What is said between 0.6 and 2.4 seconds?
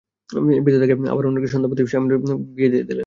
পিতা তাঁকে আবার অন্য একটি সন্তানবতী স্বামীহীনা মহিলার